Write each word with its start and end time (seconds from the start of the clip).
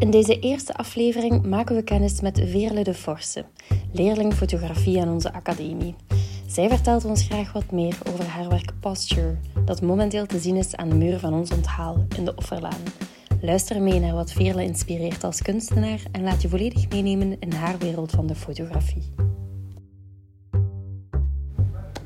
In 0.00 0.10
deze 0.10 0.38
eerste 0.38 0.74
aflevering 0.74 1.46
maken 1.46 1.76
we 1.76 1.82
kennis 1.82 2.20
met 2.20 2.40
Veerle 2.44 2.84
de 2.84 2.94
Forse, 2.94 3.44
leerling 3.92 4.34
fotografie 4.34 5.00
aan 5.00 5.12
onze 5.12 5.32
academie. 5.32 5.94
Zij 6.46 6.68
vertelt 6.68 7.04
ons 7.04 7.22
graag 7.22 7.52
wat 7.52 7.70
meer 7.70 7.98
over 8.12 8.24
haar 8.24 8.48
werk 8.48 8.72
Posture, 8.80 9.36
dat 9.64 9.82
momenteel 9.82 10.26
te 10.26 10.38
zien 10.38 10.56
is 10.56 10.76
aan 10.76 10.88
de 10.88 10.94
muur 10.94 11.18
van 11.18 11.34
ons 11.34 11.50
onthaal 11.50 12.06
in 12.16 12.24
de 12.24 12.34
Offerlaan. 12.34 12.82
Luister 13.40 13.82
mee 13.82 14.00
naar 14.00 14.14
wat 14.14 14.32
Veerle 14.32 14.64
inspireert 14.64 15.24
als 15.24 15.42
kunstenaar 15.42 16.00
en 16.12 16.22
laat 16.22 16.42
je 16.42 16.48
volledig 16.48 16.88
meenemen 16.88 17.36
in 17.40 17.52
haar 17.52 17.78
wereld 17.78 18.10
van 18.10 18.26
de 18.26 18.34
fotografie. 18.34 19.12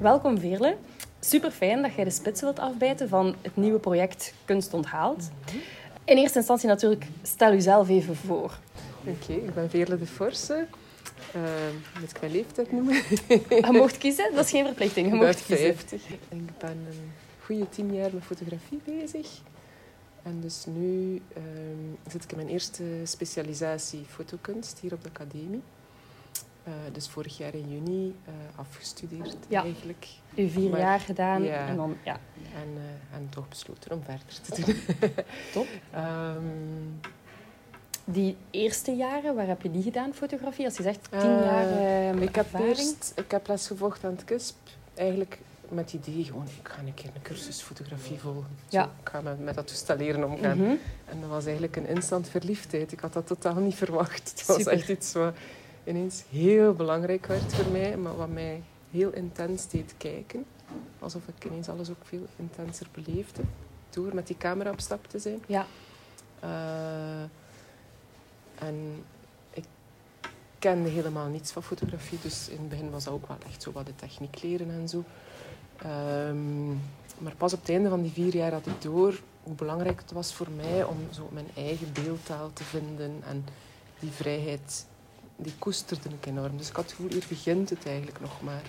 Welkom 0.01 0.39
Veerle. 0.39 0.77
Super 1.21 1.51
fijn 1.51 1.83
dat 1.83 1.95
jij 1.95 2.05
de 2.05 2.11
spits 2.11 2.41
wilt 2.41 2.59
afbijten 2.59 3.09
van 3.09 3.35
het 3.43 3.57
nieuwe 3.57 3.79
project 3.79 4.35
Kunst 4.45 4.75
Onthaald. 4.75 5.31
In 6.05 6.17
eerste 6.17 6.39
instantie 6.39 6.69
natuurlijk, 6.69 7.07
stel 7.23 7.51
jezelf 7.51 7.89
even 7.89 8.17
voor. 8.17 8.59
Oké, 9.05 9.33
ik 9.33 9.55
ben 9.55 9.71
Veerle 9.71 9.99
de 9.99 10.07
Forse. 10.07 10.67
Uh, 11.37 11.43
moet 12.01 12.11
ik 12.11 12.21
mijn 12.21 12.33
leeftijd 12.33 12.73
noemen? 12.73 12.95
Je 13.49 13.69
mocht 13.71 13.99
kiezen, 13.99 14.35
dat 14.35 14.45
is 14.45 14.51
geen 14.51 14.65
verplichting. 14.65 15.09
Je 15.09 15.15
ik 15.15 15.21
mocht 15.21 15.45
kiezen. 15.45 15.75
50. 15.75 16.09
Ik 16.29 16.59
ben 16.59 16.71
een 16.71 17.13
goede 17.45 17.69
tien 17.69 17.95
jaar 17.95 18.11
met 18.13 18.23
fotografie 18.23 18.81
bezig. 18.85 19.29
En 20.23 20.41
dus 20.41 20.65
nu 20.67 21.21
ehm, 21.35 22.11
zit 22.11 22.25
ik 22.25 22.31
in 22.31 22.37
mijn 22.37 22.49
eerste 22.49 22.85
specialisatie 23.05 24.05
fotokunst 24.09 24.79
hier 24.81 24.93
op 24.93 25.03
de 25.03 25.09
academie. 25.09 25.63
Uh, 26.69 26.73
dus 26.93 27.09
vorig 27.09 27.37
jaar 27.39 27.55
in 27.55 27.69
juni 27.69 28.07
uh, 28.29 28.35
afgestudeerd 28.57 29.37
Ja. 29.49 29.63
eigenlijk. 29.63 30.07
U 30.35 30.49
vier 30.49 30.71
Maar- 30.71 30.81
jaar 30.81 31.01
gedaan 31.01 31.43
ja. 31.43 31.67
en 31.67 31.77
dan, 31.77 31.97
ja, 32.05 32.13
En, 32.55 32.69
eh, 32.77 33.17
en 33.17 33.27
toch 33.31 33.49
besloten 33.49 33.93
om 33.93 34.03
verder 34.03 34.41
te 34.43 34.63
doen. 34.65 34.97
top. 35.53 35.67
Ehm, 35.93 36.43
Die 38.05 38.37
eerste 38.51 38.91
jaren, 38.93 39.35
waar 39.35 39.47
heb 39.47 39.63
je 39.63 39.71
die 39.71 39.83
gedaan, 39.83 40.15
fotografie? 40.15 40.65
Als 40.65 40.77
je 40.77 40.83
zegt 40.83 41.11
tien 41.11 41.21
Eh, 41.21 41.45
jaar 41.45 41.71
eh, 41.71 42.09
ik 42.23 42.35
heb 42.35 42.45
ervaring. 42.45 42.69
eerst 42.69 43.13
ik 43.17 43.31
heb 43.31 43.47
les 43.49 43.67
gevolgd 43.67 44.05
aan 44.05 44.11
het 44.11 44.25
KUSP. 44.25 44.57
Eigenlijk 44.95 45.39
met 45.69 45.93
het 45.93 46.07
idee 46.07 46.25
gewoon, 46.25 46.47
ik 46.63 46.69
ga 46.69 46.79
een 46.79 46.95
keer 46.95 47.11
een 47.15 47.23
cursus 47.23 47.61
fotografie 47.61 48.19
volgen. 48.19 48.47
Zo, 48.69 48.77
Ja. 48.79 48.85
Ik 49.03 49.09
ga 49.09 49.21
met, 49.21 49.45
met 49.45 49.55
dat 49.55 49.67
toestel 49.67 49.97
leren 49.97 50.25
omgaan. 50.31 50.59
Mhm. 50.59 50.75
En 51.05 51.21
dat 51.21 51.29
was 51.29 51.45
eigenlijk 51.45 51.77
een 51.77 51.87
instant 51.87 52.29
verliefdheid. 52.29 52.93
Ik 52.93 53.01
had 53.01 53.13
dat 53.13 53.27
totaal 53.27 53.55
niet 53.55 53.75
verwacht. 53.75 54.31
Het 54.31 54.47
was 54.47 54.65
echt 54.65 54.89
iets 54.89 55.13
wat 55.13 55.35
ineens 55.85 56.25
heel 56.31 56.75
belangrijk 56.75 57.27
werd 57.27 57.55
voor 57.55 57.73
mij, 57.73 57.97
maar 57.97 58.17
wat 58.17 58.29
mij 58.29 58.63
heel 58.91 59.11
intens 59.13 59.69
deed 59.69 59.95
kijken. 59.97 60.45
Alsof 60.99 61.23
ik 61.37 61.45
ineens 61.45 61.69
alles 61.69 61.91
ook 61.91 62.05
veel 62.05 62.27
intenser 62.37 62.87
beleefde. 62.93 63.43
Door 63.91 64.15
met 64.15 64.27
die 64.27 64.37
camera 64.37 64.71
op 64.71 64.81
stap 64.81 65.07
te 65.07 65.19
zijn. 65.19 65.43
Ja, 65.47 65.67
Eh, 66.41 67.23
en 68.59 69.05
ik 69.51 69.65
kende 70.59 70.89
helemaal 70.89 71.29
niets 71.29 71.53
van 71.53 71.63
fotografie, 71.63 72.19
dus 72.23 72.49
in 72.49 72.59
het 72.59 72.69
begin 72.69 72.91
was 72.91 73.05
dat 73.05 73.13
ook 73.15 73.29
wel 73.29 73.37
echt 73.47 73.63
zo 73.63 73.73
wat 73.73 73.87
de 73.87 73.95
techniek 73.97 74.43
leren 74.43 74.71
en 74.71 74.89
zo. 74.89 75.05
Ehm, 75.79 76.69
maar 77.19 77.35
pas 77.37 77.53
op 77.53 77.61
het 77.61 77.69
einde 77.69 77.89
van 77.89 78.03
die 78.03 78.13
vier 78.13 78.35
jaar 78.37 78.53
had 78.53 78.67
ik 78.67 78.83
door 78.83 79.21
hoe 79.43 79.55
belangrijk 79.55 80.01
het 80.01 80.13
was 80.13 80.35
voor 80.35 80.51
mij 80.57 80.85
om 80.85 80.97
zo 81.11 81.29
mijn 81.33 81.49
eigen 81.57 81.93
beeldtaal 81.93 82.51
te 82.53 82.65
vinden. 82.65 83.23
En 83.29 83.45
die 83.99 84.11
vrijheid, 84.11 84.87
die 85.37 85.55
koesterde 85.59 86.09
ik 86.09 86.27
enorm. 86.27 86.57
Dus 86.57 86.69
ik 86.69 86.77
had 86.77 86.85
het 86.85 86.95
gevoel, 86.95 87.11
hier 87.11 87.25
begint 87.29 87.71
het 87.71 87.87
eigenlijk 87.87 88.21
nog 88.21 88.43
maar. 88.43 88.63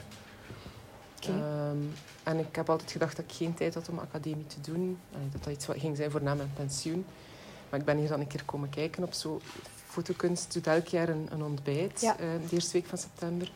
Ehm, 1.22 1.78
en 2.24 2.40
ik 2.40 2.56
heb 2.56 2.70
altijd 2.70 2.92
gedacht 2.92 3.16
dat 3.16 3.26
ik 3.26 3.32
geen 3.32 3.54
tijd 3.54 3.74
had 3.74 3.90
om 3.90 4.00
academie 4.00 4.48
te 4.48 4.62
doen. 4.72 4.98
Allee, 5.14 5.30
dat 5.32 5.44
dat 5.44 5.54
iets 5.54 5.66
wat 5.66 5.78
ging 5.80 5.98
zijn 5.98 6.12
voor 6.12 6.24
na 6.24 6.34
mijn 6.34 6.52
pensioen. 6.56 7.06
Maar 7.70 7.80
ik 7.80 7.86
ben 7.86 7.98
hier 7.98 8.08
dan 8.08 8.20
een 8.20 8.28
keer 8.28 8.44
komen 8.46 8.70
kijken 8.70 9.04
op 9.04 9.14
zo... 9.14 9.42
Fotokunst 9.88 10.54
doet 10.54 10.68
elk 10.68 10.88
jaar 10.88 11.10
een, 11.10 11.28
een 11.32 11.44
ontbijt, 11.44 12.02
Ja. 12.02 12.18
eh, 12.20 12.28
de 12.50 12.56
eerste 12.56 12.72
week 12.74 12.86
van 12.86 12.98
september. 12.98 13.52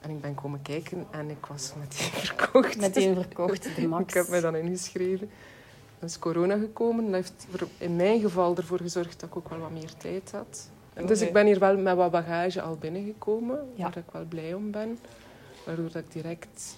En 0.00 0.10
ik 0.10 0.20
ben 0.20 0.34
komen 0.34 0.62
kijken 0.62 1.06
en 1.10 1.30
ik 1.30 1.46
was 1.46 1.72
meteen 1.78 2.20
verkocht. 2.26 2.76
meteen 2.76 3.14
verkocht, 3.14 3.68
de 3.76 3.88
max. 3.88 4.02
Ik 4.02 4.14
heb 4.14 4.28
me 4.28 4.40
dan 4.40 4.56
ingeschreven. 4.56 5.30
Dan 5.98 6.08
is 6.08 6.18
corona 6.18 6.56
gekomen. 6.58 7.04
Dat 7.04 7.14
heeft 7.14 7.46
in 7.78 7.96
mijn 7.96 8.20
geval 8.20 8.56
ervoor 8.56 8.78
gezorgd 8.80 9.20
dat 9.20 9.28
ik 9.28 9.36
ook 9.36 9.48
wel 9.48 9.58
wat 9.58 9.70
meer 9.70 9.94
tijd 9.94 10.30
had. 10.32 10.68
En 10.98 11.06
dus 11.06 11.20
ik 11.20 11.32
ben 11.32 11.46
hier 11.46 11.58
wel 11.58 11.76
met 11.78 11.96
wat 11.96 12.10
bagage 12.10 12.62
al 12.62 12.76
binnengekomen, 12.76 13.58
waar 13.76 13.96
ik 13.96 14.04
wel 14.12 14.24
blij 14.24 14.54
om 14.54 14.70
ben. 14.70 14.98
Waardoor 15.64 15.96
ik 15.96 16.12
direct 16.12 16.76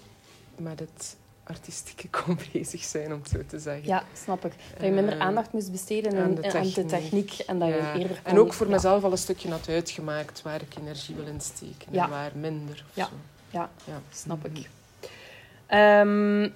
met 0.57 0.79
het 0.79 1.17
artistieke 1.45 2.09
kon 2.25 2.39
bezig 2.53 2.83
zijn, 2.83 3.13
om 3.13 3.21
het 3.21 3.29
zo 3.31 3.39
te 3.47 3.59
zeggen. 3.59 3.87
Ja, 3.87 4.05
snap 4.15 4.45
ik. 4.45 4.53
Dat 4.77 4.85
je 4.87 4.91
minder 4.93 5.15
Eh, 5.15 5.21
aandacht 5.21 5.53
moest 5.53 5.71
besteden 5.71 6.13
aan 6.23 6.35
de 6.35 6.53
aan 6.53 6.63
de 6.75 6.85
techniek. 6.85 7.39
en 7.47 7.59
dat 7.59 7.69
Ja. 7.69 7.75
je 7.95 7.99
eerder 8.01 8.21
En 8.23 8.35
kon- 8.35 8.39
ook 8.39 8.53
voor 8.53 8.67
ja. 8.67 8.73
mezelf 8.73 9.05
al 9.05 9.11
een 9.13 9.19
stukje 9.19 9.51
had 9.51 9.69
uitgemaakt 9.69 10.43
waar 10.43 10.61
ik 10.63 10.75
energie 10.81 11.15
wil 11.15 11.27
insteken 11.27 11.89
Ja. 11.91 12.05
en 12.05 12.11
waar 12.11 12.31
minder. 12.35 12.85
Of 12.89 12.95
Ja. 12.97 13.05
Zo. 13.05 13.11
Ja, 13.51 13.71
Ja. 13.85 14.01
snap 14.13 14.47
ik. 14.47 14.69
Ehm, 15.67 16.49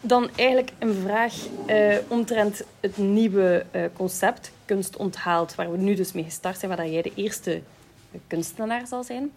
dan 0.00 0.30
eigenlijk 0.36 0.72
een 0.78 0.94
vraag 0.94 1.34
eh, 1.66 1.96
omtrent 2.08 2.62
het 2.80 2.96
nieuwe 2.96 3.66
eh, 3.70 3.84
concept, 3.92 4.52
Kunst 4.64 4.96
Onthaald, 4.96 5.54
waar 5.54 5.70
we 5.70 5.76
nu 5.76 5.94
dus 5.94 6.12
mee 6.12 6.24
gestart 6.24 6.58
zijn, 6.58 6.76
waar 6.76 6.88
jij 6.88 7.02
de 7.02 7.12
eerste 7.14 7.62
kunstenaar 8.26 8.86
zal 8.86 9.04
zijn. 9.04 9.32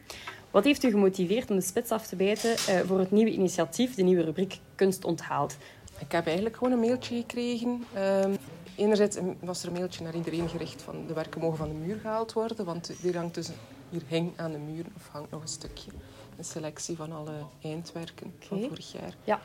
Wat 0.52 0.64
heeft 0.64 0.84
u 0.84 0.90
gemotiveerd 0.90 1.50
om 1.50 1.56
de 1.56 1.62
spits 1.62 1.92
af 1.92 2.08
te 2.08 2.16
bijten 2.16 2.52
eh, 2.52 2.80
voor 2.80 3.00
het 3.00 3.12
nieuwe 3.12 3.32
initiatief, 3.32 3.96
de 3.96 4.04
nieuwe 4.04 4.24
rubriek 4.24 4.60
Kunst 4.76 5.06
Onthaald? 5.06 5.58
Ik 6.00 6.12
heb 6.12 6.26
eigenlijk 6.26 6.56
gewoon 6.58 6.74
een 6.74 6.80
mailtje 6.80 7.16
gekregen. 7.16 7.84
Ehm, 7.94 8.36
enerzijds 8.76 9.18
was 9.40 9.62
er 9.62 9.68
een 9.68 9.74
mailtje 9.74 10.04
naar 10.04 10.16
iedereen 10.16 10.50
gericht 10.50 10.82
van 10.82 11.08
de 11.08 11.14
werken 11.14 11.42
mogen 11.42 11.58
van 11.58 11.68
de 11.68 11.76
muur 11.76 12.00
gehaald 12.00 12.34
worden. 12.34 12.66
Want 12.66 12.92
hier, 13.02 13.18
hangt 13.18 13.36
dus, 13.36 13.50
hier 13.90 14.02
hing 14.08 14.32
aan 14.36 14.52
de 14.52 14.58
muur, 14.58 14.86
of 14.96 15.08
hangt 15.12 15.32
nog 15.32 15.42
een 15.42 15.48
stukje, 15.48 15.92
een 16.38 16.46
selectie 16.46 16.96
van 16.96 17.12
alle 17.12 17.34
eindwerken 17.62 18.34
van 18.40 18.62
vorig 18.62 18.92
jaar. 18.92 19.16
Ja. 19.24 19.40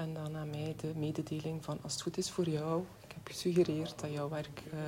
En 0.00 0.14
dan 0.14 0.36
aan 0.36 0.50
mij 0.50 0.74
de 0.76 0.92
mededeling 0.96 1.64
van 1.64 1.78
als 1.82 1.92
het 1.92 2.02
goed 2.02 2.18
is 2.18 2.30
voor 2.30 2.48
jou, 2.48 2.82
ik 3.06 3.12
heb 3.12 3.26
gesuggereerd 3.26 4.00
dat 4.00 4.12
jouw 4.12 4.28
werk 4.28 4.62
eh, 4.72 4.78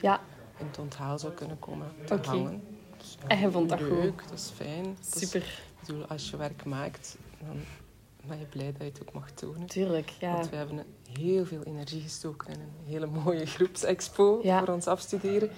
Ja, 0.00 0.20
in 0.58 0.66
het 0.66 0.78
onthaal 0.78 1.18
zou 1.18 1.32
kunnen 1.32 1.58
komen 1.58 1.86
te 2.04 2.18
hangen. 2.22 2.62
Dus, 2.96 3.16
ja, 3.20 3.28
En 3.28 3.38
je 3.38 3.50
vond 3.50 3.68
dat 3.68 3.80
leuk, 3.80 4.22
dat 4.28 4.38
is 4.38 4.50
fijn. 4.54 4.96
Super. 5.00 5.40
ik 5.40 5.86
bedoel, 5.86 6.04
als 6.04 6.30
je 6.30 6.36
werk 6.36 6.64
maakt, 6.64 7.16
dan 7.46 7.56
ben 8.26 8.38
je 8.38 8.44
blij 8.44 8.72
dat 8.72 8.80
je 8.80 8.84
het 8.84 9.00
ook 9.00 9.12
mag 9.12 9.30
tonen. 9.30 9.66
Tuurlijk, 9.66 10.08
ja. 10.08 10.32
Want 10.32 10.48
we 10.50 10.56
hebben 10.56 10.84
heel 11.18 11.44
veel 11.46 11.62
energie 11.62 12.00
gestoken 12.00 12.52
in 12.52 12.60
een 12.60 12.86
hele 12.86 13.06
mooie 13.06 13.46
groepsexpo 13.56 14.40
Ja. 14.42 14.58
voor 14.64 14.74
ons 14.74 14.86
afstuderen. 14.86 15.50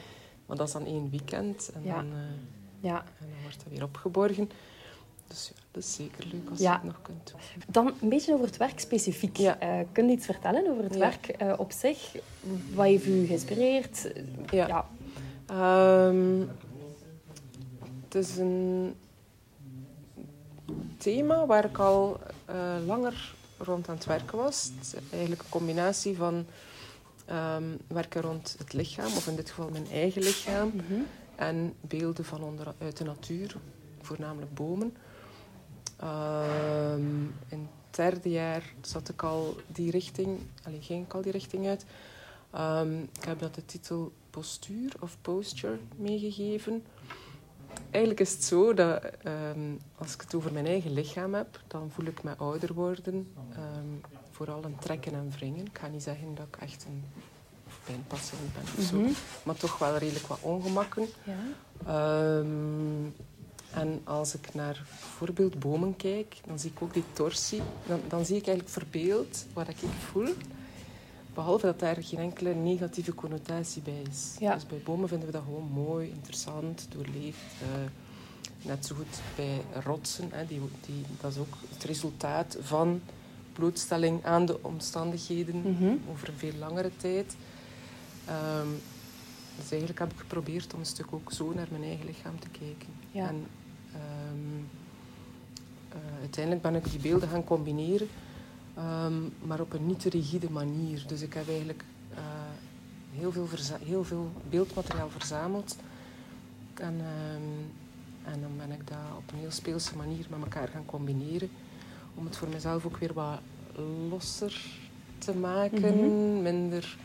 Maar 0.47 0.56
dat 0.56 0.66
is 0.66 0.72
dan 0.72 0.86
één 0.86 1.10
weekend 1.10 1.70
en, 1.74 1.82
dan, 1.84 2.12
eh, 2.12 2.18
ja. 2.80 2.98
en 3.00 3.26
dan 3.30 3.42
wordt 3.42 3.58
dat 3.64 3.72
weer 3.72 3.82
opgeborgen. 3.82 4.50
Dus 5.28 5.49
ja, 5.55 5.61
dat 5.71 5.83
is 5.83 5.94
zeker 5.94 6.27
leuk 6.33 6.50
als 6.50 6.59
Ja. 6.59 6.71
je 6.71 6.77
het 6.77 6.87
nog 6.87 7.03
kunt 7.03 7.27
doen. 7.33 7.41
Dan 7.69 7.94
een 8.00 8.09
beetje 8.09 8.33
over 8.34 8.47
het 8.47 8.56
werk 8.56 8.81
specifiek. 8.81 9.37
Ja. 9.37 9.59
Eh, 9.59 9.78
kun 9.93 10.06
je 10.06 10.12
iets 10.12 10.27
vertellen 10.27 10.71
over 10.71 10.84
het 10.84 10.93
Ja. 10.94 10.99
werk 10.99 11.28
eh, 11.28 11.53
op 11.59 11.72
zich? 11.72 12.15
Wat 12.75 12.84
heeft 12.87 13.06
u 13.06 13.27
geïnspireerd? 13.27 14.12
Ja. 14.50 14.66
ja. 14.66 14.87
Ehm, 15.47 16.41
het 18.05 18.15
is 18.15 18.37
een 18.37 18.94
thema 20.99 21.47
waar 21.47 21.65
ik 21.65 21.78
al 21.78 22.21
eh, 22.45 22.55
langer 22.87 23.34
rond 23.59 23.89
aan 23.89 23.95
het 23.95 24.05
werken 24.05 24.39
was. 24.39 24.71
Het 24.77 24.87
is 24.87 24.95
eigenlijk 25.10 25.43
een 25.43 25.49
combinatie 25.49 26.16
van 26.16 26.47
ehm, 27.27 27.65
werken 27.87 28.21
rond 28.22 28.55
het 28.59 28.72
lichaam, 28.72 29.06
of 29.06 29.27
in 29.27 29.37
dit 29.37 29.49
geval 29.50 29.69
mijn 29.71 29.87
eigen 29.93 30.22
lichaam, 30.22 30.71
Mhm. 30.75 31.00
en 31.37 31.75
beelden 31.81 32.25
van 32.25 32.43
onder, 32.43 32.75
uit 32.78 32.97
de 32.97 33.05
natuur, 33.05 33.56
voornamelijk 34.03 34.55
bomen. 34.55 34.97
Ehm, 36.00 37.22
in 37.48 37.69
het 37.86 37.97
derde 37.97 38.31
jaar 38.31 38.62
zat 38.81 39.09
ik 39.09 39.22
al 39.22 39.56
die 39.66 39.91
richting, 39.91 40.38
alleen 40.64 40.82
ging 40.82 41.04
ik 41.04 41.14
al 41.14 41.22
die 41.22 41.32
richting 41.32 41.66
uit. 41.66 41.84
Ehm, 42.50 43.00
ik 43.03 43.25
heb 43.25 43.38
dat 43.38 43.54
de 43.54 43.64
titel 43.64 44.12
postuur 44.31 44.92
of 45.00 45.16
posture 45.22 45.78
meegegeven. 45.97 46.83
Eigenlijk 47.91 48.21
is 48.21 48.33
het 48.33 48.45
zo 48.45 48.74
dat 48.74 49.03
ehm, 49.22 49.60
als 49.98 50.15
ik 50.15 50.21
het 50.21 50.34
over 50.34 50.53
mijn 50.53 50.66
eigen 50.66 50.92
lichaam 50.92 51.34
heb, 51.34 51.60
dan 51.66 51.91
voel 51.95 52.06
ik 52.06 52.22
me 52.22 52.36
ouder 52.36 52.74
worden. 52.74 53.33
Vooral 54.30 54.65
een 54.65 54.78
trekken 54.78 55.12
en 55.15 55.30
wringen. 55.36 55.66
Ik 55.66 55.78
ga 55.78 55.86
niet 55.86 56.03
zeggen 56.03 56.34
dat 56.34 56.47
ik 56.47 56.56
echt 56.56 56.84
een 56.89 57.04
pijnpatiënt 57.84 58.53
ben 58.53 58.62
of 58.78 58.84
zo, 58.84 58.97
Mhm. 58.97 59.10
maar 59.42 59.56
toch 59.56 59.78
wel 59.78 59.97
redelijk 59.97 60.27
wat 60.27 60.39
ongemakken. 60.41 61.06
Ja. 61.24 61.36
Ehm, 61.86 63.06
en 63.72 64.00
als 64.04 64.34
ik 64.34 64.54
naar 64.54 64.82
bijvoorbeeld 65.00 65.59
bomen 65.59 65.97
kijk, 65.97 66.36
dan 66.47 66.59
zie 66.59 66.70
ik 66.70 66.82
ook 66.82 66.92
die 66.94 67.04
torsie. 67.12 67.60
Dan, 67.86 68.00
dan 68.09 68.24
zie 68.24 68.36
ik 68.36 68.47
eigenlijk 68.47 68.68
verbeeld 68.78 69.47
wat 69.53 69.68
ik 69.68 69.76
voel. 70.10 70.28
Behalve 71.34 71.66
dat 71.66 71.78
daar 71.80 71.97
geen 72.00 72.18
enkele 72.18 72.54
negatieve 72.54 73.15
connotatie 73.15 73.82
bij 73.82 74.03
is. 74.10 74.34
Ja. 74.38 74.54
Dus 74.54 74.66
bij 74.66 74.80
bomen 74.84 75.09
vinden 75.09 75.26
we 75.26 75.32
dat 75.32 75.42
gewoon 75.44 75.70
mooi, 75.72 76.09
interessant, 76.10 76.86
doorleefd. 76.91 77.38
eh, 77.62 77.68
net 78.62 78.86
zo 78.86 78.94
goed 78.94 79.20
bij 79.36 79.60
rotsen. 79.84 80.28
Hè, 80.32 80.47
die, 80.47 80.60
die, 80.86 81.04
dat 81.21 81.30
is 81.32 81.38
ook 81.38 81.54
het 81.74 81.84
resultaat 81.84 82.56
van 82.60 83.00
blootstelling 83.53 84.24
aan 84.24 84.47
de 84.47 84.62
omstandigheden 84.62 85.60
Mhm. 85.60 85.94
over 86.10 86.28
een 86.28 86.36
veel 86.36 86.53
langere 86.59 86.91
tijd. 86.97 87.36
Ehm, 88.26 88.68
dus 89.56 89.71
eigenlijk 89.71 89.98
heb 90.00 90.12
ik 90.12 90.18
geprobeerd 90.18 90.74
om 90.74 90.80
een 90.80 90.86
stuk 90.86 91.06
ook 91.12 91.32
zo 91.32 91.53
naar 91.54 91.66
mijn 91.71 91.82
eigen 91.82 92.06
lichaam 92.06 92.41
te 92.41 92.48
kijken. 92.48 92.88
Ja. 93.10 93.28
En 93.28 93.47
ehm, 93.92 94.62
eh, 95.88 96.20
uiteindelijk 96.20 96.62
ben 96.62 96.74
ik 96.74 96.90
die 96.90 97.00
beelden 97.00 97.28
gaan 97.28 97.44
combineren, 97.44 98.08
ehm, 98.74 99.12
maar 99.46 99.60
op 99.60 99.72
een 99.72 99.86
niet 99.86 100.00
te 100.00 100.08
rigide 100.08 100.50
manier. 100.50 101.04
Dus 101.06 101.20
ik 101.22 101.34
heb 101.34 101.48
eigenlijk 101.48 101.84
eh, 102.14 102.20
heel, 103.12 103.32
veel 103.32 103.48
heel 103.84 104.04
veel 104.04 104.30
beeldmateriaal 104.50 105.10
verzameld. 105.10 105.76
En, 106.74 106.94
ehm, 107.00 108.32
en 108.34 108.40
dan 108.40 108.50
ben 108.56 108.70
ik 108.72 108.86
dat 108.88 108.98
op 109.16 109.32
een 109.32 109.38
heel 109.38 109.50
speelse 109.50 109.96
manier 109.96 110.26
met 110.30 110.40
elkaar 110.40 110.68
gaan 110.68 110.86
combineren. 110.86 111.50
Om 112.14 112.24
het 112.24 112.36
voor 112.36 112.48
mezelf 112.48 112.86
ook 112.86 112.96
weer 112.96 113.12
wat 113.12 113.40
losser 114.10 114.66
te 115.18 115.34
maken, 115.34 115.96
Mhm. 115.98 116.42
minder 116.42 116.96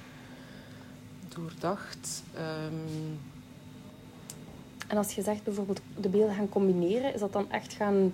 doordacht. 1.28 2.24
Ehm, 2.36 3.13
En 4.88 4.98
als 4.98 5.14
je 5.16 5.22
zegt 5.22 5.44
bijvoorbeeld 5.44 5.82
de 5.98 6.10
beelden 6.10 6.36
gaan 6.36 6.50
combineren, 6.50 7.14
is 7.14 7.20
dat 7.20 7.34
dan 7.34 7.52
echt 7.52 7.74
gaan 7.74 8.14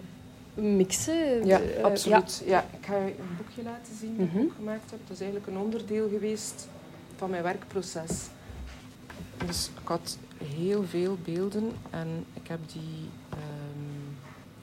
mixen? 0.53 1.45
Ja, 1.45 1.57
De- 1.57 1.63
eh, 1.63 1.83
absoluut. 1.83 2.43
Ja. 2.45 2.65
ik 2.79 2.85
ga 2.85 2.95
je 2.97 3.05
een 3.19 3.35
boekje 3.37 3.63
laten 3.63 3.95
zien 3.99 4.17
dat 4.17 4.27
Mhm. 4.27 4.37
ik 4.37 4.43
ook 4.43 4.55
gemaakt 4.55 4.91
heb. 4.91 4.99
Dat 5.07 5.15
is 5.15 5.21
eigenlijk 5.21 5.47
een 5.51 5.57
onderdeel 5.57 6.09
geweest 6.09 6.67
van 7.15 7.29
mijn 7.29 7.43
werkproces. 7.43 8.27
Dus 9.45 9.69
ik 9.81 9.87
had 9.87 10.17
heel 10.43 10.83
veel 10.83 11.17
beelden 11.23 11.71
en 11.89 12.25
ik 12.33 12.47
heb 12.47 12.59
die 12.71 13.09
ehm, 13.29 14.13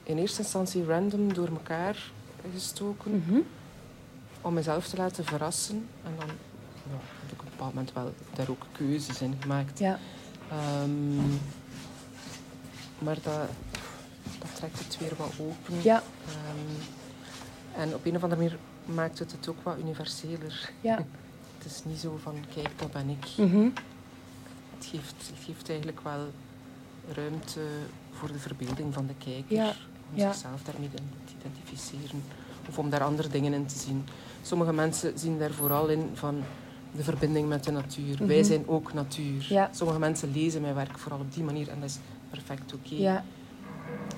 in 0.03 0.17
eerste 0.17 0.41
instantie 0.41 0.85
random 0.85 1.33
door 1.33 1.47
elkaar 1.47 2.11
gestoken 2.53 3.23
Mhm. 3.27 3.39
om 4.41 4.53
mezelf 4.53 4.87
te 4.87 4.97
laten 4.97 5.25
verrassen. 5.25 5.87
En 6.03 6.11
dan 6.17 6.27
ja, 6.27 6.97
heb 7.21 7.31
ik 7.31 7.39
op 7.39 7.45
een 7.45 7.51
bepaald 7.51 7.73
moment 7.73 7.93
wel 7.93 8.13
daar 8.35 8.49
ook 8.49 8.65
keuzes 8.71 9.21
in 9.21 9.33
gemaakt. 9.39 9.79
Ja. 9.79 9.99
Ehm, 10.49 11.19
maar 12.99 13.17
dat, 13.23 13.49
dat 14.39 14.55
trekt 14.55 14.79
het 14.79 14.97
weer 14.99 15.11
wat 15.17 15.31
open. 15.39 15.81
Ja. 15.83 16.03
Ehm, 16.27 17.81
en 17.81 17.93
op 17.93 18.05
een 18.05 18.15
of 18.15 18.23
andere 18.23 18.41
manier 18.41 18.57
maakt 18.85 19.19
het 19.19 19.31
het 19.31 19.47
ook 19.47 19.63
wat 19.63 19.77
universeler. 19.79 20.71
Ja. 20.81 20.97
Het 21.57 21.65
is 21.75 21.81
niet 21.85 21.99
zo 21.99 22.19
van, 22.23 22.35
kijk, 22.53 22.69
dat 22.75 22.91
ben 22.91 23.09
ik. 23.09 23.27
Mhm. 23.37 23.69
Het, 24.77 24.85
geeft, 24.85 25.15
het 25.17 25.45
geeft 25.45 25.69
eigenlijk 25.69 25.99
wel 26.03 26.27
ruimte 27.13 27.59
voor 28.11 28.27
de 28.31 28.39
verbeelding 28.39 28.93
van 28.93 29.07
de 29.07 29.13
kijker. 29.17 29.55
Ja, 29.55 29.67
Om 30.11 30.17
ja. 30.19 30.31
zichzelf 30.31 30.61
daarmee 30.63 30.89
te 30.89 31.01
identificeren. 31.39 32.23
Of 32.69 32.77
om 32.77 32.89
daar 32.89 33.03
andere 33.03 33.27
dingen 33.27 33.53
in 33.53 33.65
te 33.65 33.77
zien. 33.79 34.05
Sommige 34.41 34.73
mensen 34.73 35.19
zien 35.19 35.39
daar 35.39 35.51
vooral 35.51 35.87
in 35.87 36.09
van 36.13 36.43
de 36.95 37.03
verbinding 37.03 37.47
met 37.47 37.63
de 37.63 37.71
natuur. 37.71 38.17
Wij 38.27 38.37
Mhm. 38.37 38.45
zijn 38.45 38.67
ook 38.67 38.93
natuur. 38.93 39.45
Ja. 39.49 39.69
Sommige 39.73 39.99
mensen 39.99 40.31
lezen 40.31 40.61
mijn 40.61 40.75
werk 40.75 40.97
vooral 40.97 41.19
op 41.19 41.33
die 41.33 41.43
manier 41.43 41.69
en 41.69 41.79
dat 41.79 41.89
is 41.89 41.97
perfect 42.29 42.73
oké. 42.73 42.95
Ja. 42.95 43.23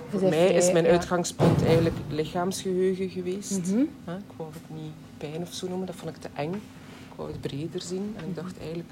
Voor 0.09 0.29
mij 0.29 0.53
is 0.53 0.71
mijn 0.71 0.85
ja. 0.85 0.91
uitgangspunt 0.91 1.65
eigenlijk 1.65 1.95
lichaamsgeheugen 2.09 3.09
geweest. 3.09 3.67
Mhm. 3.67 3.79
Ik 4.05 4.33
wou 4.35 4.49
het 4.53 4.81
niet 4.81 4.93
pijn 5.17 5.41
of 5.41 5.53
zo 5.53 5.67
noemen, 5.67 5.87
dat 5.87 5.95
vond 5.95 6.15
ik 6.15 6.21
te 6.21 6.29
eng. 6.33 6.53
Ik 6.53 7.15
wou 7.15 7.31
het 7.31 7.41
breder 7.41 7.81
zien. 7.81 8.13
En 8.17 8.23
ik 8.27 8.35
dacht 8.35 8.57
eigenlijk 8.59 8.89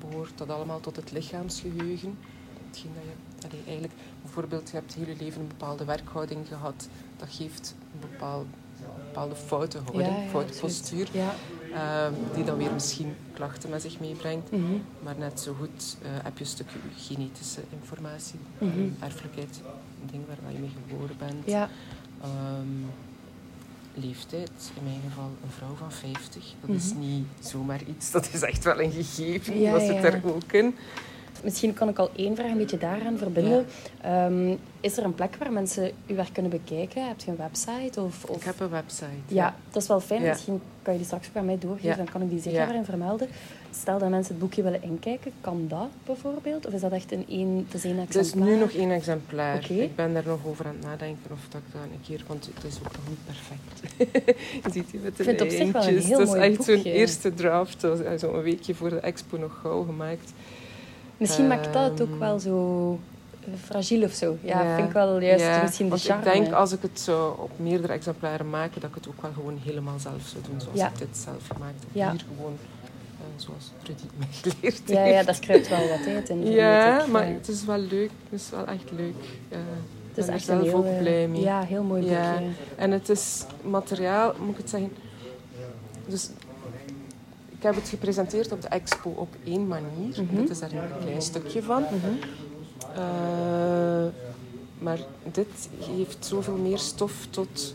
behoort 0.00 0.32
dat 0.34 0.50
allemaal 0.50 0.80
tot 0.80 0.96
het 0.96 1.12
lichaamsgeheugen. 1.12 2.18
Hetgeen 2.66 2.90
dat 2.94 3.04
je 3.04 3.48
allee, 3.48 3.62
eigenlijk, 3.64 3.94
bijvoorbeeld, 4.22 4.70
je 4.70 4.76
hebt 4.76 4.94
heel 4.94 5.06
je 5.06 5.16
leven 5.18 5.40
een 5.40 5.48
bepaalde 5.48 5.84
werkhouding 5.84 6.48
gehad. 6.48 6.88
Dat 7.16 7.28
geeft 7.30 7.74
een 7.92 8.08
bepaald, 8.10 8.46
een 8.78 9.04
bepaalde 9.04 9.34
foute 9.34 9.78
houding, 9.78 10.16
Ja, 10.16 10.22
ja, 10.22 10.28
foute 10.28 10.60
postuur. 10.60 11.08
Ja. 11.12 11.34
Ehm, 11.74 12.12
die 12.34 12.44
dan 12.44 12.56
weer 12.56 12.72
misschien 12.72 13.14
klachten 13.34 13.70
met 13.70 13.82
zich 13.82 14.00
meebrengt. 14.00 14.50
Mhm. 14.50 14.62
Maar 15.02 15.14
net 15.18 15.40
zo 15.40 15.54
goed 15.58 15.96
eh, 16.02 16.08
heb 16.22 16.38
je 16.38 16.44
een 16.44 16.50
stukje 16.50 16.78
genetische 16.96 17.60
informatie, 17.80 18.38
Mhm. 18.58 18.80
erfelijkheid, 19.00 19.60
een 20.02 20.08
ding 20.10 20.22
waar 20.42 20.52
je 20.52 20.58
mee 20.58 20.70
geboren 20.88 21.16
bent. 21.18 21.46
Ja. 21.46 21.68
Ehm, 22.22 22.84
leeftijd, 23.94 24.50
in 24.76 24.84
mijn 24.84 25.00
geval 25.08 25.30
een 25.44 25.50
vrouw 25.50 25.74
van 25.78 25.92
50. 25.92 26.44
Dat 26.66 26.76
is 26.76 26.90
Mhm. 26.90 26.98
niet 27.00 27.26
zomaar 27.40 27.80
iets, 27.86 28.10
dat 28.10 28.28
is 28.32 28.42
echt 28.42 28.64
wel 28.64 28.80
een 28.80 28.92
gegeven. 28.92 29.60
Ja, 29.60 29.78
zit 29.78 29.88
ja. 29.88 30.02
er 30.02 30.20
ook 30.24 30.52
in. 30.52 30.74
Misschien 31.42 31.74
kan 31.74 31.88
ik 31.88 31.98
al 31.98 32.10
één 32.16 32.36
vraag 32.36 32.50
een 32.50 32.56
beetje 32.56 32.78
daaraan 32.78 33.18
verbinden. 33.18 33.66
Ehm, 34.00 34.54
is 34.80 34.96
er 34.96 35.04
een 35.04 35.14
plek 35.14 35.36
waar 35.36 35.52
mensen 35.52 35.90
uw 36.06 36.16
werk 36.16 36.32
kunnen 36.32 36.50
bekijken? 36.50 37.08
Heb 37.08 37.20
je 37.20 37.30
een 37.30 37.36
website? 37.36 38.00
Of, 38.00 38.24
of... 38.24 38.36
Ik 38.36 38.42
heb 38.42 38.60
een 38.60 38.70
website. 38.70 39.06
Ja, 39.26 39.54
dat 39.70 39.82
is 39.82 39.88
wel 39.88 40.00
fijn. 40.00 40.22
Misschien 40.22 40.60
kan 40.82 40.92
je 40.92 40.98
die 40.98 41.08
straks 41.08 41.28
ook 41.28 41.36
aan 41.36 41.44
mij 41.44 41.58
doorgeven, 41.58 41.96
dan 41.96 42.10
kan 42.12 42.22
ik 42.22 42.30
die 42.30 42.40
zeker 42.40 42.58
daarin 42.58 42.84
vermelden. 42.84 43.28
Stel 43.74 43.98
dat 43.98 44.08
mensen 44.08 44.32
het 44.32 44.42
boekje 44.42 44.62
willen 44.62 44.82
inkijken, 44.82 45.32
kan 45.40 45.64
dat 45.68 45.88
bijvoorbeeld? 46.04 46.66
Of 46.66 46.72
is 46.72 46.80
dat 46.80 46.92
echt 46.92 47.12
een 47.12 47.24
één 47.28 47.66
zien 47.76 47.98
Het 47.98 48.06
exemplaar? 48.06 48.48
is 48.48 48.54
nu 48.54 48.60
nog 48.60 48.70
één 48.70 48.90
exemplaar. 48.90 49.70
Ik 49.70 49.96
ben 49.96 50.14
daar 50.14 50.26
nog 50.26 50.38
over 50.46 50.66
aan 50.66 50.74
het 50.74 50.84
nadenken 50.84 51.30
of 51.32 51.38
dat 51.48 51.60
ik 51.66 51.72
dat 51.72 51.82
een 51.82 52.00
keer... 52.06 52.24
Want 52.26 52.50
het 52.54 52.64
is 52.64 52.78
ook 52.78 52.92
nog 52.92 53.08
niet 53.08 53.24
perfect. 53.26 54.00
je 54.64 54.70
ziet 54.72 54.90
hier 54.90 55.00
met 55.00 55.16
de 55.16 55.22
Ik 55.22 55.28
vind 55.28 55.40
het 55.40 55.48
op 55.48 55.54
zich 55.54 55.72
wel 56.08 56.36
een 56.36 56.52
is 56.52 56.58
echt 56.58 56.64
zo'n 56.64 56.82
eerste 56.82 57.34
draft. 57.34 57.84
Is 57.84 58.20
Zo'n 58.20 58.42
weekje 58.42 58.74
voor 58.74 58.90
de 58.90 59.00
expo 59.00 59.36
nog 59.36 59.58
gauw 59.62 59.82
gemaakt. 59.84 60.32
Misschien 61.20 61.46
maakt 61.46 61.72
dat 61.72 61.90
het 61.90 62.00
ook 62.02 62.08
Ehm, 62.10 62.18
wel 62.18 62.38
zo 62.38 62.98
eh, 63.44 63.54
fragiel 63.64 64.02
of 64.02 64.12
zo. 64.12 64.36
Ja, 64.42 64.62
Ja. 64.62 64.74
vind 64.76 64.86
ik 64.88 64.92
wel 64.94 65.20
juist 65.20 65.44
Ja, 65.44 65.62
misschien 65.62 65.84
de 65.84 65.90
want 65.90 66.02
charme. 66.02 66.24
ik 66.26 66.32
denk 66.32 66.52
als 66.52 66.72
ik 66.72 66.82
het 66.82 67.00
zou 67.00 67.38
op 67.40 67.50
meerdere 67.56 67.92
exemplaren 67.92 68.50
maken, 68.50 68.80
dat 68.80 68.90
ik 68.90 68.94
het 68.96 69.08
ook 69.08 69.22
wel 69.22 69.30
gewoon 69.32 69.58
helemaal 69.64 69.98
zelf 69.98 70.22
zou 70.26 70.42
doen, 70.50 70.60
zoals 70.60 70.78
Ja. 70.78 70.88
ik 70.88 70.98
dit 70.98 71.16
zelf 71.24 71.46
gemaakt 71.52 71.80
heb. 71.80 71.88
Ja. 71.92 72.10
Hier 72.10 72.24
gewoon, 72.36 72.56
eh, 73.18 73.24
zoals 73.36 73.70
Rudy 73.82 74.02
mij 74.16 74.28
geleerd 74.42 74.82
Ja, 74.86 75.00
heeft. 75.00 75.14
ja, 75.14 75.22
daar 75.22 75.38
kruipt 75.38 75.68
wel 75.68 75.88
wat 75.88 75.98
vermoed 76.24 76.48
Ja, 76.48 77.00
ik. 77.04 77.06
maar 77.10 77.26
het 77.26 77.48
is 77.48 77.64
wel 77.64 77.78
leuk. 77.78 78.10
Het 78.30 78.40
is 78.40 78.50
wel 78.50 78.66
echt 78.66 78.90
leuk. 78.96 79.14
Eh, 79.48 79.58
Het 79.58 80.18
ik 80.18 80.22
is 80.24 80.26
er 80.26 80.34
echt 80.34 80.44
zelf 80.44 80.58
een 80.60 80.64
heel, 80.68 80.76
ook 80.76 80.84
eh, 80.84 80.98
blij 80.98 81.28
mee. 81.28 81.40
Ja, 81.40 81.62
heel 81.62 81.82
mooi 81.82 82.00
boekje. 82.00 82.16
Ja. 82.16 82.40
En 82.76 82.90
het 82.90 83.08
is 83.08 83.44
materiaal, 83.62 84.34
moet 84.40 84.50
ik 84.50 84.56
het 84.56 84.70
zeggen... 84.70 84.92
Dus 86.06 86.28
ik 87.60 87.66
heb 87.66 87.74
het 87.74 87.88
gepresenteerd 87.88 88.52
op 88.52 88.62
de 88.62 88.68
expo 88.68 89.10
op 89.10 89.28
één 89.44 89.68
manier. 89.68 90.22
Mhm. 90.22 90.36
Dat 90.36 90.50
is 90.50 90.58
daar 90.58 90.72
een 90.72 91.00
klein 91.00 91.22
stukje 91.22 91.62
van. 91.62 91.82
Mhm. 91.82 91.96
Eh, 92.94 94.06
maar 94.78 94.98
dit 95.32 95.68
geeft 95.80 96.24
zoveel 96.26 96.56
meer 96.56 96.78
stof 96.78 97.26
tot 97.30 97.74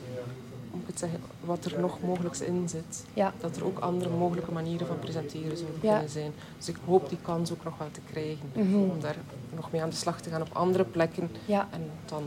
ik 0.73 0.81
het 0.85 0.99
zeggen, 0.99 1.19
wat 1.39 1.65
er 1.65 1.79
nog 1.79 1.97
mogelijk 2.01 2.37
in 2.37 2.69
zit. 2.69 3.05
Ja. 3.13 3.33
Dat 3.39 3.55
er 3.55 3.65
ook 3.65 3.79
andere 3.79 4.09
mogelijke 4.09 4.51
manieren 4.51 4.87
van 4.87 4.99
presenteren 4.99 5.57
zouden 5.57 5.79
Ja. 5.81 5.91
kunnen 5.91 6.09
zijn. 6.09 6.31
Dus 6.57 6.67
ik 6.67 6.77
hoop 6.85 7.09
die 7.09 7.17
kans 7.21 7.51
ook 7.51 7.63
nog 7.63 7.77
wel 7.77 7.91
te 7.91 7.99
krijgen. 8.11 8.49
Mhm. 8.53 8.75
Om 8.75 8.99
daar 8.99 9.15
nog 9.55 9.71
mee 9.71 9.81
aan 9.81 9.89
de 9.89 9.95
slag 9.95 10.21
te 10.21 10.29
gaan 10.29 10.41
op 10.41 10.49
andere 10.53 10.83
plekken. 10.83 11.29
Ja, 11.45 11.67
En 11.71 11.89
dan 12.05 12.23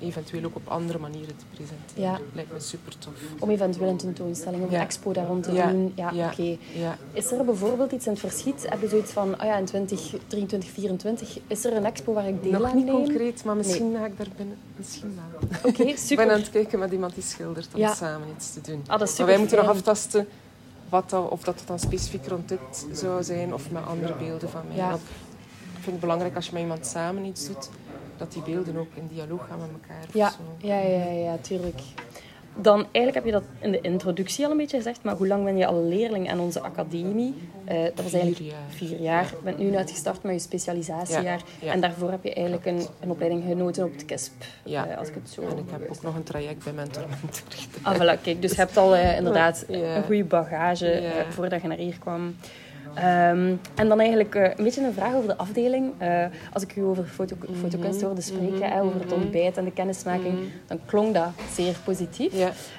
eventueel 0.00 0.44
ook 0.44 0.56
op 0.56 0.68
andere 0.68 0.98
manieren 0.98 1.36
te 1.36 1.44
presenteren. 1.54 2.02
Ja. 2.02 2.18
Lijkt 2.32 2.52
me 2.52 2.60
super 2.60 2.98
tof. 2.98 3.12
om 3.38 3.50
eventueel 3.50 3.88
een 3.88 3.96
tentoonstelling 3.96 4.64
of 4.64 4.72
een 4.72 4.80
expo 4.80 5.12
daar 5.12 5.26
rond 5.26 5.42
te 5.42 5.52
Ja. 5.52 5.70
doen. 5.70 5.92
Ja, 5.94 6.10
Ja. 6.10 6.26
oké. 6.30 6.56
Ja. 6.74 6.98
Is 7.12 7.30
er 7.32 7.44
bijvoorbeeld 7.44 7.92
iets 7.92 8.06
in 8.06 8.12
het 8.12 8.20
verschiet? 8.20 8.66
Heb 8.68 8.80
je 8.80 8.88
zoiets 8.88 9.12
van, 9.12 9.28
oh 9.40 9.44
ja, 9.46 9.56
in 9.56 9.64
2023, 9.64 10.24
2024, 10.26 11.38
is 11.46 11.64
er 11.64 11.76
een 11.76 11.84
expo 11.84 12.12
waar 12.12 12.28
ik 12.28 12.42
deel 12.42 12.52
Nog 12.52 12.62
aan 12.70 12.76
niet 12.76 12.84
neem? 12.84 12.94
concreet, 12.94 13.44
maar 13.44 13.56
misschien 13.56 13.94
ga 13.98 14.04
ik 14.06 14.16
daar 14.18 14.28
binnen. 14.36 14.56
Misschien 14.76 15.18
wel. 15.30 15.48
Oké, 15.70 15.82
Ik 15.82 15.86
ben 15.88 15.98
super. 15.98 16.30
aan 16.30 16.38
het 16.38 16.50
kijken 16.50 16.78
met 16.78 16.92
iemand 16.92 17.14
die 17.14 17.22
schildert 17.22 17.68
om 17.74 17.86
samen 17.94 18.28
iets 18.36 18.52
te 18.52 18.60
doen. 18.60 18.82
Ah, 18.86 18.98
dat 18.98 19.08
is 19.08 19.16
Maar 19.18 19.26
wij 19.26 19.36
super 19.36 19.38
moeten 19.38 19.58
nog 19.58 19.68
aftasten 19.68 20.26
wat 20.88 21.10
dat, 21.10 21.30
of 21.30 21.42
dat 21.42 21.58
het 21.58 21.66
dan 21.68 21.78
specifiek 21.78 22.26
rond 22.26 22.48
dit 22.48 22.86
zou 22.92 23.22
zijn 23.22 23.54
of 23.54 23.70
met 23.70 23.86
andere 23.86 24.14
beelden 24.14 24.48
van 24.48 24.60
mij. 24.68 24.76
Ja. 24.76 24.92
Ik 24.94 25.90
vind 25.90 25.96
het 25.96 26.00
belangrijk 26.00 26.36
als 26.36 26.46
je 26.46 26.52
met 26.52 26.62
iemand 26.62 26.86
samen 26.86 27.24
iets 27.24 27.46
doet, 27.46 27.68
dat 28.16 28.32
die 28.32 28.42
beelden 28.42 28.76
ook 28.76 28.88
in 28.94 29.08
dialoog 29.12 29.46
gaan 29.48 29.58
met 29.58 29.68
elkaar. 29.82 30.04
Ja, 30.12 30.30
zo. 30.30 30.36
ja, 30.66 30.78
ja, 30.80 31.10
ja, 31.10 31.36
tuurlijk. 31.40 31.80
Dan 32.56 32.78
eigenlijk 32.92 33.14
heb 33.14 33.24
je 33.24 33.32
dat 33.32 33.42
in 33.60 33.70
de 33.72 33.80
introductie 33.80 34.44
al 34.44 34.50
een 34.50 34.56
beetje 34.56 34.76
gezegd, 34.76 35.02
maar 35.02 35.16
hoe 35.16 35.26
lang 35.26 35.44
ben 35.44 35.56
je 35.56 35.66
al 35.66 35.84
leerling 35.84 36.30
aan 36.30 36.40
onze 36.40 36.60
academie? 36.60 37.34
Eh, 37.64 37.82
dat 37.82 37.92
was 37.94 38.10
Vier 38.10 38.20
eigenlijk 38.20 38.52
jaar. 38.52 38.70
vier 38.70 39.00
jaar. 39.00 39.24
Je 39.24 39.36
bent 39.44 39.58
nu 39.58 39.70
net 39.70 39.90
gestart 39.90 40.22
met 40.22 40.34
je 40.34 40.40
specialisatiejaar. 40.40 41.24
Ja, 41.60 41.66
ja. 41.66 41.72
En 41.72 41.80
daarvoor 41.80 42.10
heb 42.10 42.22
je 42.24 42.34
eigenlijk 42.34 42.66
een, 42.66 42.86
een 43.00 43.10
opleiding 43.10 43.44
genoten 43.48 43.84
op 43.84 43.92
het 43.92 44.04
KISP. 44.04 44.32
Ja. 44.64 44.86
eh, 44.86 44.98
als 44.98 45.08
ik 45.08 45.14
het 45.14 45.30
zo... 45.30 45.42
En 45.42 45.58
ik 45.58 45.64
heb 45.70 45.90
ook 45.90 46.02
nog 46.02 46.14
een 46.14 46.22
traject 46.22 46.64
bij 46.64 46.72
Mentor. 46.72 47.04
Ah, 47.82 47.94
voilà, 47.94 48.22
kijk, 48.22 48.42
dus 48.42 48.50
je 48.50 48.56
hebt 48.56 48.76
al 48.76 48.94
eh, 48.94 49.16
inderdaad 49.16 49.64
een 49.68 50.04
goede 50.04 50.24
bagage 50.24 51.02
voordat 51.30 51.62
je 51.62 51.68
naar 51.68 51.76
hier 51.76 51.98
kwam. 51.98 52.36
Ehm, 52.94 53.54
en 53.74 53.88
dan 53.88 53.98
eigenlijk 54.00 54.34
eh, 54.34 54.42
een 54.56 54.64
beetje 54.64 54.84
een 54.84 54.92
vraag 54.92 55.14
over 55.14 55.28
de 55.28 55.36
afdeling. 55.36 55.92
Eh, 55.98 56.24
als 56.52 56.62
ik 56.62 56.76
u 56.76 56.82
over 56.82 57.04
foto, 57.04 57.36
fotokunst 57.60 58.02
hoorde 58.02 58.20
spreken, 58.20 58.54
mhm, 58.58 58.62
hè, 58.62 58.82
over 58.82 59.00
het 59.00 59.10
mhm. 59.10 59.20
ontbijt 59.20 59.56
en 59.56 59.64
de 59.64 59.72
kennismaking, 59.72 60.34
Mhm. 60.34 60.44
dan 60.66 60.80
klonk 60.86 61.14
dat 61.14 61.28
zeer 61.52 61.76
positief. 61.84 62.32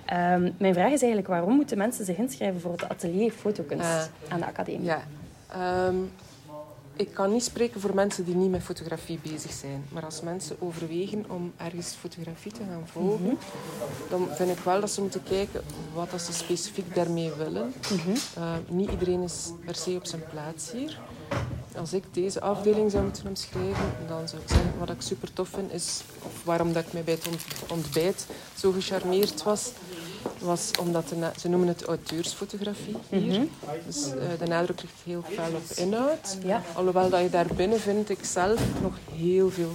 Ehm, 0.06 0.52
mijn 0.58 0.74
vraag 0.74 0.92
is 0.92 1.02
eigenlijk, 1.02 1.28
waarom 1.28 1.56
moeten 1.56 1.78
mensen 1.78 2.06
zich 2.06 2.18
inschrijven 2.18 2.62
voor 2.62 2.72
het 2.72 2.90
atelier 2.90 3.32
fotokunst 3.32 4.10
aan 4.28 4.40
de 4.40 4.46
academie? 4.46 4.84
Ja. 4.86 5.02
Ehm, 5.52 5.96
ik 6.96 7.14
kan 7.14 7.32
niet 7.32 7.44
spreken 7.44 7.82
voor 7.82 7.96
mensen 7.96 8.26
die 8.26 8.36
niet 8.36 8.52
met 8.52 8.62
fotografie 8.64 9.20
bezig 9.24 9.52
zijn. 9.52 9.86
Maar 9.92 10.06
als 10.06 10.22
mensen 10.22 10.56
overwegen 10.60 11.26
om 11.30 11.54
ergens 11.58 11.96
fotografie 12.00 12.52
te 12.52 12.62
gaan 12.70 12.88
volgen, 12.92 13.24
Mhm. 13.26 13.36
dan 14.10 14.28
vind 14.32 14.50
ik 14.50 14.60
wel 14.64 14.80
dat 14.80 14.92
ze 14.92 15.02
moeten 15.02 15.24
kijken 15.24 15.62
wat 15.94 16.12
dat 16.12 16.22
ze 16.22 16.34
specifiek 16.34 16.96
daarmee 16.96 17.32
willen. 17.38 17.74
Mhm. 17.92 18.10
Uh, 18.38 18.54
niet 18.70 18.92
iedereen 18.92 19.22
is 19.22 19.52
per 19.66 19.76
se 19.76 19.92
op 19.96 20.06
zijn 20.06 20.24
plaats 20.32 20.72
hier. 20.72 21.00
als 21.80 21.94
ik 21.94 22.04
deze 22.12 22.42
afdeling 22.42 22.92
zou 22.92 23.04
moeten 23.04 23.28
omschrijven, 23.28 23.94
dan 24.08 24.28
zou 24.28 24.42
ik 24.42 24.50
zeggen, 24.50 24.74
wat 24.80 24.90
ik 24.90 25.02
super 25.02 25.34
tof 25.34 25.50
vind, 25.50 25.72
is, 25.74 26.02
of 26.26 26.44
waarom 26.44 26.74
dat 26.74 26.86
ik 26.86 26.94
mij 26.94 27.04
bij 27.04 27.14
het 27.14 27.28
ontbijt 27.72 28.26
zo 28.58 28.72
gecharmeerd 28.72 29.44
was, 29.44 29.72
was 30.40 30.72
omdat 30.80 31.10
de, 31.10 31.32
ze 31.40 31.50
noemen 31.50 31.68
het 31.68 31.84
auteursfotografie 31.84 32.96
hier. 33.10 33.40
Mm 33.40 33.50
Dus 33.86 34.08
uh, 34.08 34.40
de 34.40 34.46
nadruk 34.46 34.82
ligt 34.82 35.02
heel 35.04 35.22
fel 35.22 35.54
op 35.54 35.78
inhoud. 35.78 36.38
Ja. 36.44 36.62
Alhoewel 36.74 37.10
dat 37.10 37.22
je 37.22 37.30
daar 37.30 37.48
binnen 37.56 37.80
vind 37.80 38.10
ik 38.10 38.26
zelf 38.26 38.82
nog 38.82 38.98
heel 39.12 39.50
veel 39.50 39.72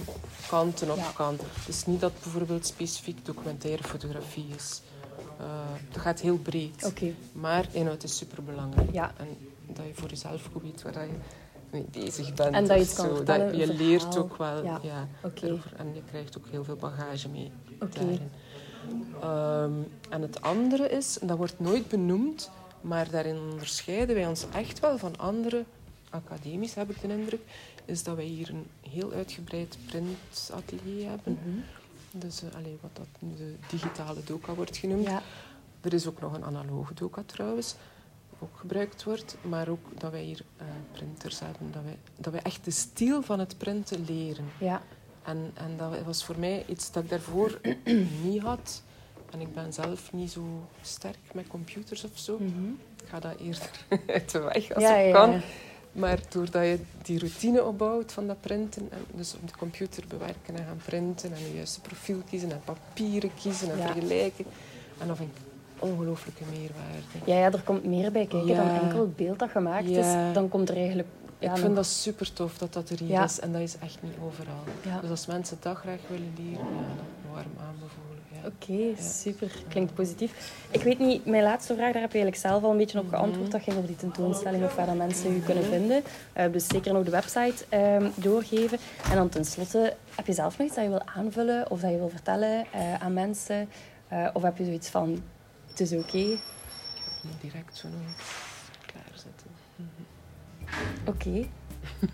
kanten 0.47 0.91
op 0.91 0.97
ja. 0.97 1.11
kan. 1.15 1.37
Dus 1.65 1.85
niet 1.85 1.99
dat 1.99 2.11
bijvoorbeeld 2.23 2.65
specifiek 2.65 3.25
documentaire 3.25 3.83
fotografie 3.83 4.47
is. 4.55 4.81
Uh, 5.39 5.47
dat 5.91 6.01
gaat 6.01 6.19
heel 6.19 6.37
breed. 6.37 6.85
Okay. 6.85 7.15
Maar 7.31 7.65
inhoud 7.71 8.03
is 8.03 8.17
superbelangrijk. 8.17 8.91
Ja. 8.91 9.11
En 9.17 9.27
dat 9.67 9.85
je 9.85 9.93
voor 9.93 10.09
jezelf 10.09 10.49
goed 10.51 10.61
weet 10.61 10.81
waar 10.81 11.05
je 11.05 11.13
mee 11.71 11.85
bezig 11.91 12.33
bent. 12.33 12.55
En 12.55 12.67
dat 12.67 12.77
je 12.77 12.83
het 12.83 12.93
kan 12.93 13.17
zo. 13.17 13.23
dat 13.23 13.55
Je 13.55 13.73
leert 13.73 14.17
ook 14.17 14.37
wel. 14.37 14.63
Ja. 14.63 14.79
ja 14.81 15.07
En 15.77 15.93
je 15.93 16.01
krijgt 16.09 16.37
ook 16.37 16.45
heel 16.51 16.63
veel 16.63 16.75
bagage 16.75 17.29
mee 17.29 17.51
okay. 17.79 18.19
Um, 19.23 19.87
en 20.09 20.21
het 20.21 20.41
andere 20.41 20.89
is, 20.89 21.19
en 21.19 21.27
dat 21.27 21.37
wordt 21.37 21.59
nooit 21.59 21.87
benoemd, 21.87 22.51
maar 22.81 23.09
daarin 23.09 23.37
onderscheiden 23.51 24.15
wij 24.15 24.27
ons 24.27 24.45
echt 24.53 24.79
wel 24.79 24.97
van 24.97 25.17
andere 25.17 25.63
academies, 26.09 26.73
heb 26.73 26.89
ik 26.89 27.01
de 27.01 27.07
indruk, 27.07 27.41
is 27.85 28.03
dat 28.03 28.15
wij 28.15 28.25
hier 28.25 28.49
een 28.49 28.65
heel 28.89 29.11
uitgebreid 29.11 29.77
printatelier 29.85 31.09
hebben. 31.09 31.37
Mhm. 31.43 31.59
Dus 32.11 32.43
uh, 32.43 32.49
wat 32.81 32.91
dat 32.93 33.07
de 33.37 33.55
digitale 33.69 34.23
doka 34.25 34.53
wordt 34.53 34.77
genoemd. 34.77 35.07
Ja. 35.07 35.21
Er 35.81 35.93
is 35.93 36.07
ook 36.07 36.21
nog 36.21 36.33
een 36.33 36.43
analoge 36.43 36.93
doka 36.93 37.23
trouwens, 37.25 37.75
ook 38.39 38.57
gebruikt 38.57 39.03
wordt. 39.03 39.37
Maar 39.41 39.67
ook 39.67 39.85
dat 39.97 40.11
wij 40.11 40.23
hier 40.23 40.41
uh, 40.57 40.67
printers 40.91 41.39
hebben. 41.39 41.71
Dat 41.71 41.83
wij, 41.83 41.97
dat 42.17 42.33
wij 42.33 42.41
echt 42.41 42.65
de 42.65 42.71
stijl 42.71 43.21
van 43.21 43.39
het 43.39 43.57
printen 43.57 44.05
leren. 44.05 44.45
Ja. 44.59 44.81
En, 45.23 45.51
en 45.53 45.77
dat 45.77 46.01
was 46.05 46.23
voor 46.23 46.39
mij 46.39 46.63
iets 46.67 46.91
dat 46.91 47.03
ik 47.03 47.09
daarvoor 47.09 47.59
niet 48.23 48.41
had. 48.41 48.81
En 49.31 49.41
ik 49.41 49.53
ben 49.53 49.73
zelf 49.73 50.13
niet 50.13 50.31
zo 50.31 50.67
sterk 50.81 51.33
met 51.33 51.47
computers 51.47 52.03
of 52.03 52.11
zo. 52.13 52.37
Mhm. 52.39 52.69
Ik 53.03 53.07
ga 53.07 53.19
dat 53.19 53.39
eerder 53.39 53.69
uit 54.15 54.31
de 54.31 54.39
weg 54.39 54.73
als 54.73 54.83
ik 54.83 55.13
kan. 55.13 55.41
Maar 55.91 56.19
doordat 56.29 56.63
je 56.63 56.79
die 57.01 57.19
routine 57.19 57.63
opbouwt 57.63 58.11
van 58.11 58.27
dat 58.27 58.41
printen, 58.41 58.87
en 58.91 59.05
dus 59.13 59.33
op 59.33 59.47
de 59.47 59.57
computer 59.57 60.03
bewerken 60.07 60.55
en 60.55 60.65
gaan 60.65 60.81
printen 60.85 61.33
en 61.33 61.39
je 61.39 61.53
juiste 61.53 61.81
profiel 61.81 62.21
kiezen 62.29 62.51
en 62.51 62.61
papieren 62.65 63.31
kiezen 63.41 63.71
en 63.71 63.77
vergelijken. 63.77 64.45
En 64.97 65.07
dat 65.07 65.17
vind 65.17 65.29
ik 65.29 65.41
ongelooflijke 65.79 66.43
meerwaarde. 66.49 67.31
Ja, 67.31 67.37
ja, 67.37 67.51
er 67.51 67.61
komt 67.61 67.85
meer 67.85 68.11
bij 68.11 68.25
kijken 68.25 68.55
dan 68.55 68.69
enkel 68.69 68.99
het 68.99 69.15
beeld 69.15 69.39
dat 69.39 69.49
gemaakt 69.49 69.89
is. 69.89 70.33
Dan 70.33 70.49
komt 70.49 70.69
er 70.69 70.75
eigenlijk 70.75 71.07
ik 71.41 71.57
vind 71.57 71.75
dat 71.75 71.85
super 71.85 72.33
tof 72.33 72.57
dat 72.57 72.73
dat 72.73 72.89
er 72.89 72.99
hier 72.99 73.23
is 73.23 73.39
en 73.39 73.51
dat 73.51 73.61
is 73.61 73.77
echt 73.77 73.97
niet 74.01 74.13
overal. 74.23 74.63
Dus 75.01 75.09
als 75.09 75.25
mensen 75.25 75.57
dat 75.59 75.77
graag 75.77 75.99
willen 76.07 76.33
leren, 76.37 76.65
dan 76.65 77.33
warm 77.33 77.51
aanbevolen. 77.59 78.11
Oké, 78.45 79.01
super. 79.01 79.51
Klinkt 79.67 79.93
positief. 79.93 80.53
Ik 80.71 80.81
weet 80.81 80.99
niet, 80.99 81.25
mijn 81.25 81.43
laatste 81.43 81.73
vraag, 81.73 81.91
daar 81.91 82.01
heb 82.01 82.11
je 82.11 82.19
eigenlijk 82.19 82.47
zelf 82.47 82.63
al 82.63 82.71
een 82.71 82.77
beetje 82.77 82.99
op 82.99 83.09
geantwoord. 83.09 83.41
Mhm. 83.41 83.51
Dat 83.51 83.61
ging 83.61 83.75
over 83.75 83.87
die 83.87 83.97
tentoonstelling 83.97 84.63
of 84.63 84.75
waar 84.75 84.85
dat 84.85 84.95
mensen 84.95 85.35
u 85.35 85.39
kunnen 85.39 85.63
vinden. 85.63 86.03
Uh, 86.37 86.51
dus 86.51 86.67
zeker 86.67 86.93
nog 86.93 87.03
de 87.03 87.11
website 87.11 87.77
um, 87.77 88.11
doorgeven. 88.15 88.77
En 89.09 89.15
dan 89.15 89.29
tenslotte, 89.29 89.95
heb 90.15 90.25
je 90.25 90.33
zelf 90.33 90.57
nog 90.57 90.67
iets 90.67 90.75
dat 90.75 90.85
je 90.85 90.89
wil 90.89 91.05
aanvullen 91.05 91.71
of 91.71 91.79
dat 91.79 91.91
je 91.91 91.97
wil 91.97 92.09
vertellen 92.09 92.65
uh, 92.75 92.93
aan 92.93 93.13
mensen? 93.13 93.69
Uh, 94.13 94.27
of 94.33 94.41
heb 94.41 94.57
je 94.57 94.65
zoiets 94.65 94.89
van, 94.89 95.23
het 95.67 95.79
is 95.79 95.91
oké? 95.91 96.01
Okay? 96.01 96.21
Ik 96.21 96.39
heb 97.21 97.31
het 97.31 97.41
direct 97.41 97.77
zo 97.77 97.87
klaarzetten. 98.85 99.47
Mm 99.75 100.10
Oké. 101.05 101.45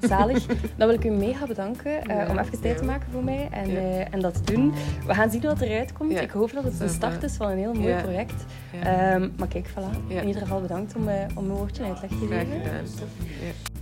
Zalig. 0.01 0.46
Dan 0.75 0.88
wil 0.88 0.96
ik 0.96 1.03
u 1.03 1.10
mega 1.10 1.46
bedanken 1.46 2.12
uh, 2.12 2.29
om 2.29 2.38
even 2.38 2.62
tijd 2.62 2.77
te 2.77 2.84
maken 2.84 3.08
voor 3.12 3.24
mij 3.24 3.48
en, 3.51 3.70
uh, 3.70 4.13
en 4.13 4.20
dat 4.20 4.46
te 4.46 4.53
doen. 4.53 4.74
We 5.08 5.13
gaan 5.13 5.29
zien 5.32 5.41
wat 5.41 5.62
eruit 5.62 5.94
komt. 5.94 6.12
Ik 6.12 6.32
hoop 6.32 6.53
dat 6.53 6.63
het 6.63 6.77
de 6.77 6.88
start 6.88 7.24
is 7.24 7.36
van 7.36 7.50
een 7.50 7.58
heel 7.58 7.74
mooi 7.74 7.96
project. 7.96 8.46
Um, 8.74 9.34
maar 9.38 9.48
kijk, 9.48 9.70
voilà. 9.70 10.08
In 10.08 10.27
ieder 10.27 10.41
geval 10.41 10.62
bedankt 10.62 10.96
om, 10.96 11.08
uh, 11.08 11.13
om 11.36 11.50
een 11.50 11.56
woordje 11.56 11.84
uitleg 11.84 12.10
te 12.10 12.27
geven. 12.29 13.76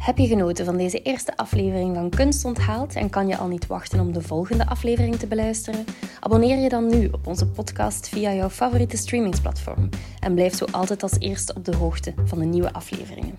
Heb 0.00 0.18
je 0.18 0.26
genoten 0.26 0.64
van 0.64 0.76
deze 0.76 1.02
eerste 1.02 1.36
aflevering 1.36 1.94
van 1.94 2.10
Kunst 2.10 2.44
Onthaald 2.44 2.94
en 2.94 3.10
kan 3.10 3.28
je 3.28 3.36
al 3.36 3.48
niet 3.48 3.66
wachten 3.66 4.00
om 4.00 4.12
de 4.12 4.22
volgende 4.22 4.66
aflevering 4.66 5.16
te 5.16 5.26
beluisteren? 5.26 5.84
Abonneer 6.20 6.58
je 6.58 6.68
dan 6.68 6.86
nu 6.86 7.08
op 7.08 7.26
onze 7.26 7.46
podcast 7.46 8.08
via 8.08 8.34
jouw 8.34 8.48
favoriete 8.48 8.96
streamingsplatform 8.96 9.88
en 10.20 10.34
blijf 10.34 10.54
zo 10.54 10.64
altijd 10.70 11.02
als 11.02 11.18
eerste 11.18 11.54
op 11.54 11.64
de 11.64 11.76
hoogte 11.76 12.14
van 12.24 12.38
de 12.38 12.44
nieuwe 12.44 12.72
afleveringen. 12.72 13.38